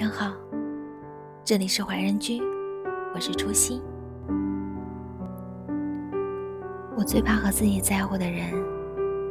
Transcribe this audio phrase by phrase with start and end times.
[0.00, 0.34] 晚上好，
[1.44, 2.40] 这里是怀仁居，
[3.14, 3.82] 我是初心。
[6.96, 8.54] 我最怕和自己在乎的人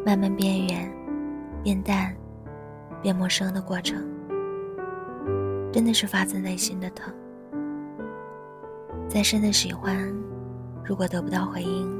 [0.05, 0.93] 慢慢变远、
[1.63, 2.15] 变淡、
[3.01, 4.07] 变陌生的过程，
[5.73, 7.11] 真的是发自内心的疼。
[9.07, 10.07] 再深的喜欢，
[10.85, 11.91] 如果得不到回应，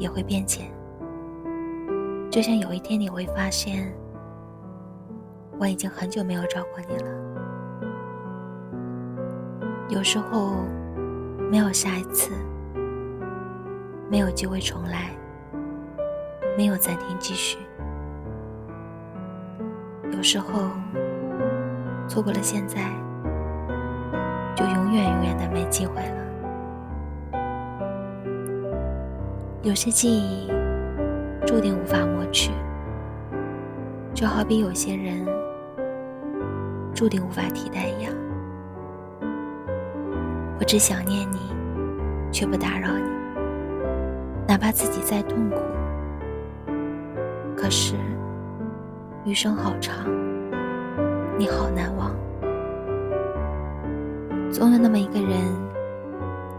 [0.00, 0.68] 也会变浅。
[2.28, 3.94] 就像有一天你会发现，
[5.60, 7.27] 我已经很久没有找过你了。
[9.88, 10.56] 有时候，
[11.50, 12.30] 没有下一次，
[14.10, 15.10] 没有机会重来，
[16.56, 17.58] 没有暂停继续。
[20.12, 20.70] 有时候，
[22.06, 22.90] 错过了现在，
[24.54, 26.16] 就永远永远的没机会了。
[29.62, 30.50] 有些记忆。
[31.46, 32.52] 注定无法抹去，
[34.12, 35.26] 就好比有些人
[36.94, 38.12] 注定无法替代一样。
[40.58, 41.38] 我只想念你，
[42.32, 43.10] 却不打扰你，
[44.46, 45.56] 哪怕自己再痛苦。
[47.56, 47.94] 可是
[49.24, 49.94] 余生好长，
[51.38, 52.10] 你好难忘。
[54.50, 55.38] 总有那么一个人，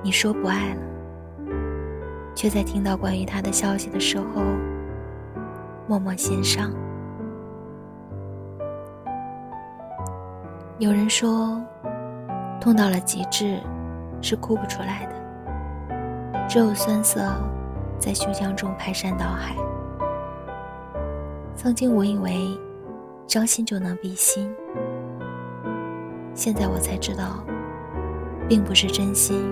[0.01, 0.81] 你说不爱了，
[2.33, 4.41] 却在听到关于他的消息的时候。
[5.87, 6.71] 默默欣赏。
[10.77, 11.59] 有人说，
[12.61, 13.59] 痛到了极致，
[14.21, 17.21] 是哭不出来的，只有酸涩
[17.97, 19.55] 在胸腔中排山倒海。
[21.55, 22.57] 曾经我以为，
[23.27, 24.53] 将心就能比心，
[26.33, 27.43] 现在我才知道，
[28.47, 29.51] 并不是真心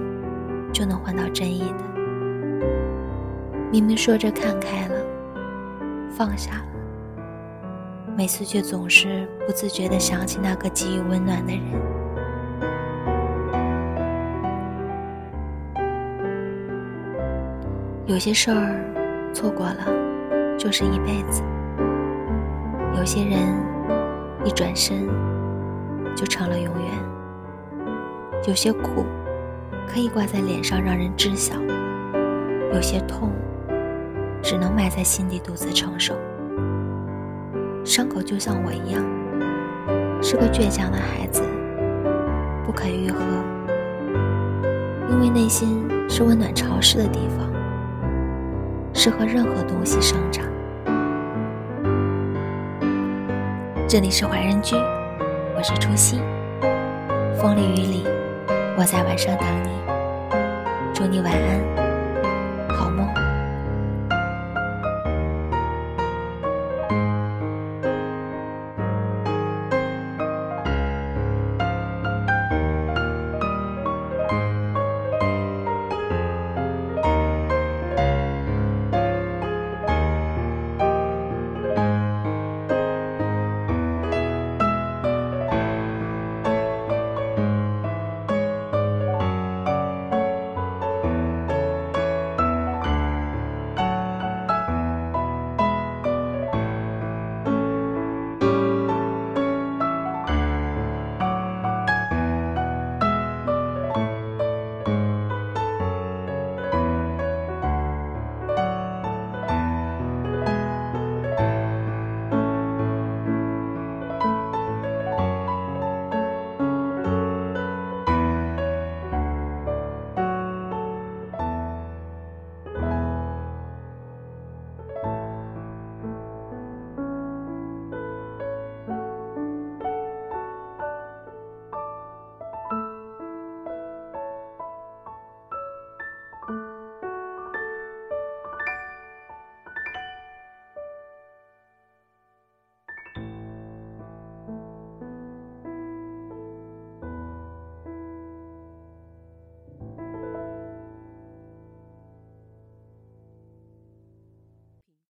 [0.71, 1.83] 就能换到真意的。
[3.71, 4.95] 明明说着看开了。
[6.09, 6.65] 放下了，
[8.15, 11.96] 每次却总是不自觉地想起那个给予温暖的人。
[18.07, 21.43] 有些事儿错过了，就是一辈子；
[22.97, 23.37] 有些人
[24.45, 25.09] 一转身
[26.15, 26.85] 就成了永远；
[28.47, 29.05] 有些苦
[29.85, 31.57] 可以挂在脸上让人知晓；
[32.73, 33.29] 有些痛。
[34.41, 36.15] 只能埋在心底独自承受。
[37.83, 39.03] 伤口就像我一样，
[40.23, 41.43] 是个倔强的孩子，
[42.65, 43.19] 不肯愈合。
[45.09, 47.46] 因为内心是温暖潮湿的地方，
[49.07, 50.43] 适合任何东西生长。
[53.87, 54.75] 这里是怀仁居，
[55.55, 56.19] 我是初心。
[57.39, 58.05] 风里雨里，
[58.77, 59.69] 我在晚上等你。
[60.93, 61.86] 祝你晚安。